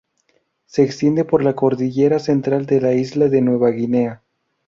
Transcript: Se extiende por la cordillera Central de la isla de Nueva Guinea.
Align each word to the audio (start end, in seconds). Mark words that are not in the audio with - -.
Se 0.65 0.81
extiende 0.81 1.25
por 1.25 1.43
la 1.43 1.53
cordillera 1.53 2.17
Central 2.17 2.65
de 2.65 2.81
la 2.81 2.93
isla 2.93 3.27
de 3.29 3.39
Nueva 3.39 3.69
Guinea. 3.69 4.23